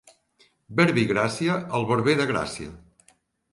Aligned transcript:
Verbigràcia, 0.79 1.59
el 1.81 1.87
barber 1.93 2.19
de 2.25 2.29
Gràcia. 2.35 2.75